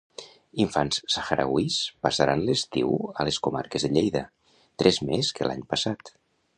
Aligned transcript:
Infants 0.63 1.01
sahrauís 1.15 1.77
passaran 2.07 2.41
l'estiu 2.47 2.97
a 3.13 3.29
les 3.31 3.39
comarques 3.49 3.87
de 3.89 3.95
Lleida, 3.99 4.27
tres 4.83 5.03
més 5.11 5.35
que 5.39 5.51
l'any 5.53 5.67
passat. 5.75 6.17